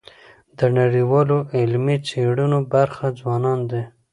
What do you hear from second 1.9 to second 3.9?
څيړنو برخه ځوانان دي.